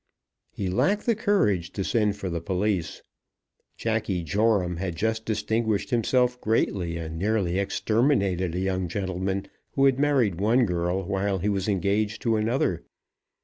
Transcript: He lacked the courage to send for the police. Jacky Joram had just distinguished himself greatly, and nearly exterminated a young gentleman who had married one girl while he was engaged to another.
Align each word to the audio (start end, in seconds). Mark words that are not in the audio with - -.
He 0.49 0.67
lacked 0.67 1.05
the 1.05 1.13
courage 1.13 1.73
to 1.73 1.83
send 1.83 2.15
for 2.15 2.27
the 2.27 2.41
police. 2.41 3.03
Jacky 3.77 4.23
Joram 4.23 4.77
had 4.77 4.95
just 4.95 5.25
distinguished 5.25 5.91
himself 5.91 6.41
greatly, 6.41 6.97
and 6.97 7.19
nearly 7.19 7.59
exterminated 7.59 8.55
a 8.55 8.59
young 8.59 8.87
gentleman 8.87 9.45
who 9.73 9.85
had 9.85 9.99
married 9.99 10.41
one 10.41 10.65
girl 10.65 11.03
while 11.03 11.37
he 11.37 11.49
was 11.49 11.67
engaged 11.69 12.19
to 12.23 12.35
another. 12.35 12.83